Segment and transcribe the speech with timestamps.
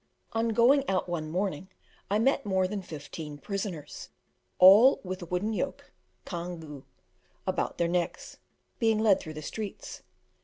[0.33, 1.69] On going out one morning,
[2.09, 4.09] I met more than fifteen prisoners,
[4.57, 5.91] all with a wooden yoke
[6.25, 6.85] (can gue)
[7.45, 8.39] about their necks,
[8.79, 10.01] being led through the streets.